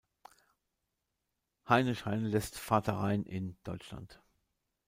Heinrich 1.69 2.07
Heine 2.07 2.27
lässt 2.27 2.57
„Vater 2.57 2.93
Rhein“ 2.93 3.21
in 3.23 3.59
"Deutschland. 3.63 4.19